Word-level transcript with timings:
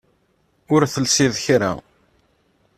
Ur 0.73 0.81
telsiḍ 0.93 1.33
kra. 1.45 1.71